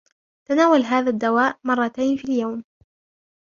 تناول 0.47 0.81
هذا 0.81 1.09
الدواء 1.09 1.57
مرّتين 1.63 2.17
في 2.17 2.23
اليوم. 2.23 2.63